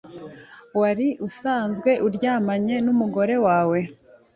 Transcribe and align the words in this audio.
wari 0.79 1.07
usanzwe 1.27 1.89
aryamanye 2.07 2.75
n’umugore 2.85 3.35
we; 3.71 3.79